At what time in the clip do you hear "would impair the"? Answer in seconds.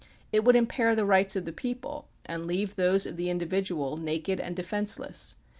0.43-1.05